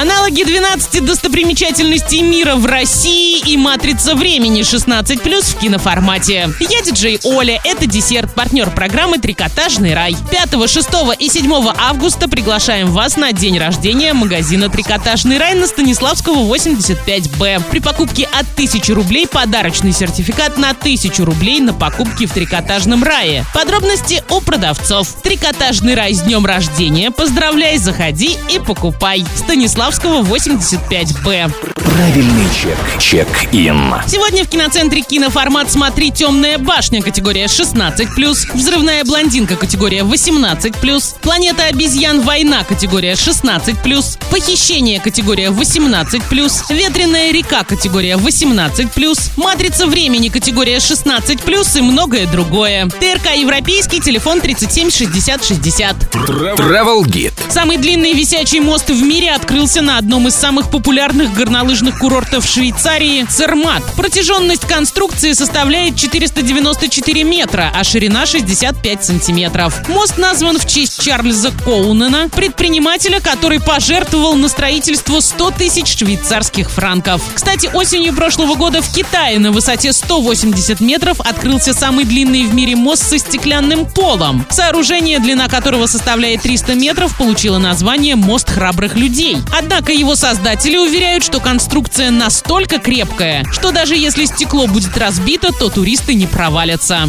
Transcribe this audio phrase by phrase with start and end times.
[0.00, 6.48] Аналоги 12 достопримечательностей мира в России и «Матрица времени» 16+, в киноформате.
[6.58, 10.16] Я диджей Оля, это десерт, партнер программы «Трикотажный рай».
[10.30, 16.50] 5, 6 и 7 августа приглашаем вас на день рождения магазина «Трикотажный рай» на Станиславского
[16.50, 17.62] 85Б.
[17.70, 23.44] При покупке от 1000 рублей подарочный сертификат на 1000 рублей на покупки в «Трикотажном рае».
[23.52, 25.08] Подробности у продавцов.
[25.22, 27.10] «Трикотажный рай» с днем рождения.
[27.10, 29.26] Поздравляй, заходи и покупай.
[29.36, 31.52] Станислав Станиславского, 85Б.
[31.74, 32.78] Правильный чек.
[33.00, 33.94] Чек-ин.
[34.06, 42.20] Сегодня в киноцентре киноформат «Смотри, темная башня» категория 16+, «Взрывная блондинка» категория 18+, «Планета обезьян.
[42.20, 51.82] Война» категория 16+, «Похищение» категория 18+, «Ветреная река» категория 18+, «Матрица времени» категория 16+, и
[51.82, 52.86] многое другое.
[52.86, 55.96] ТРК «Европейский», телефон 37 60 60.
[56.14, 57.32] Travel Guide.
[57.48, 62.46] Самый длинный висячий мост в мире открылся находился на одном из самых популярных горнолыжных курортов
[62.46, 63.82] Швейцарии– Цермат.
[63.96, 69.88] Протяженность конструкции составляет 494 метра, а ширина 65 сантиметров.
[69.88, 77.22] Мост назван в честь Чарльза Коунена, предпринимателя, который пожертвовал на строительство 100 тысяч швейцарских франков.
[77.34, 82.76] Кстати, осенью прошлого года в Китае на высоте 180 метров открылся самый длинный в мире
[82.76, 84.46] мост со стеклянным полом.
[84.50, 89.38] Сооружение, длина которого составляет 300 метров, получило название «Мост храбрых людей».
[89.70, 95.68] Однако его создатели уверяют, что конструкция настолько крепкая, что даже если стекло будет разбито, то
[95.68, 97.08] туристы не провалятся.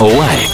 [0.00, 0.51] Лайк.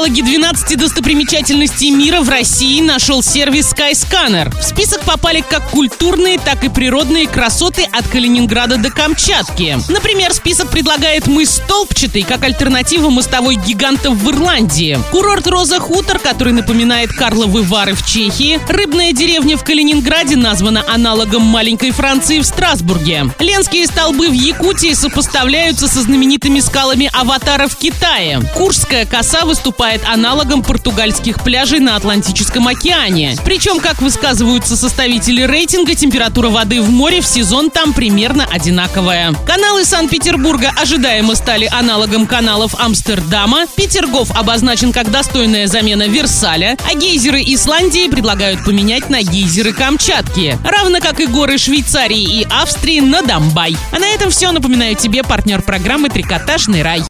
[0.00, 4.50] Аналоги 12 достопримечательностей мира в России нашел сервис Skyscanner.
[4.58, 9.76] В список попали как культурные, так и природные красоты от Калининграда до Камчатки.
[9.90, 14.98] Например, список предлагает мыс Столбчатый как альтернатива мостовой гигантов в Ирландии.
[15.10, 18.58] Курорт Роза Хутор, который напоминает Карловы Вары в Чехии.
[18.70, 23.26] Рыбная деревня в Калининграде названа аналогом маленькой Франции в Страсбурге.
[23.38, 28.40] Ленские столбы в Якутии сопоставляются со знаменитыми скалами Аватара в Китае.
[28.56, 33.36] Куршская коса выступает выступает аналогом португальских пляжей на Атлантическом океане.
[33.44, 39.34] Причем, как высказываются составители рейтинга, температура воды в море в сезон там примерно одинаковая.
[39.46, 47.42] Каналы Санкт-Петербурга ожидаемо стали аналогом каналов Амстердама, Петергоф обозначен как достойная замена Версаля, а гейзеры
[47.42, 53.76] Исландии предлагают поменять на гейзеры Камчатки, равно как и горы Швейцарии и Австрии на Домбай.
[53.92, 54.50] А на этом все.
[54.52, 56.98] Напоминаю тебе партнер программы «Трикотажный рай».